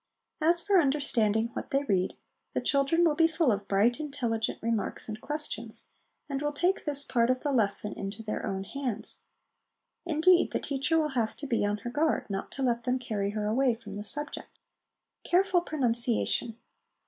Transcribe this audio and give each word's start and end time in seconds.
As 0.41 0.63
for 0.63 0.81
understanding 0.81 1.49
what 1.49 1.69
they 1.69 1.83
read, 1.83 2.15
the 2.53 2.59
children 2.59 3.03
will 3.05 3.13
be 3.13 3.27
full 3.27 3.51
of 3.51 3.67
bright, 3.67 3.99
intelligent 3.99 4.57
remarks 4.59 5.07
and 5.07 5.21
questions, 5.21 5.91
and 6.27 6.41
will 6.41 6.53
take 6.53 6.85
this 6.85 7.03
part 7.03 7.29
of 7.29 7.41
the 7.41 7.51
lesson 7.51 7.93
into 7.93 8.23
their 8.23 8.43
own 8.43 8.63
hands; 8.63 9.19
indeed, 10.03 10.53
the 10.53 10.59
teacher 10.59 10.97
will 10.99 11.09
have 11.09 11.35
to 11.35 11.45
be 11.45 11.63
on 11.63 11.77
her 11.77 11.91
guard 11.91 12.31
not 12.31 12.51
to 12.53 12.63
let 12.63 12.83
them 12.83 12.97
carry 12.97 13.29
her 13.29 13.45
away 13.45 13.75
from 13.75 13.93
the 13.93 14.03
subject. 14.03 14.49
Careful 15.23 15.61
Pronunciation. 15.61 16.57